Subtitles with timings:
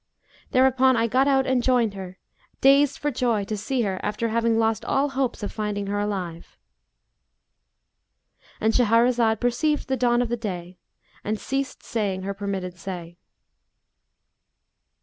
[0.49, 2.17] Thereupon I got out and joined her,
[2.59, 6.57] dazed for joy to see her after having lost all hopes of finding her alive.'"
[8.59, 10.79] —And Shahrazad perceived the dawn of day
[11.23, 13.19] and ceased saying her permitted say.